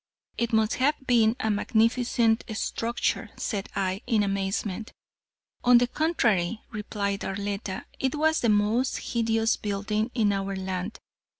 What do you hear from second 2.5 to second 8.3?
structure," said I, in amazement. "On the contrary," replied Arletta, "it